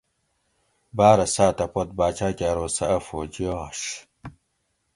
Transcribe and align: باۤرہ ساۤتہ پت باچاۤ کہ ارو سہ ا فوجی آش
باۤرہ 0.97 1.25
ساۤتہ 1.35 1.65
پت 1.73 1.89
باچاۤ 1.97 2.33
کہ 2.37 2.45
ارو 2.51 2.67
سہ 2.75 2.85
ا 2.95 2.97
فوجی 3.07 3.45
آش 3.63 3.81